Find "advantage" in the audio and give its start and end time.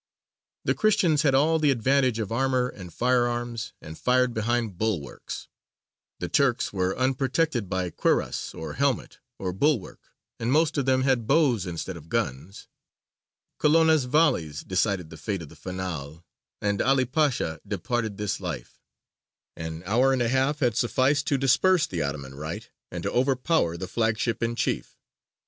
1.69-2.17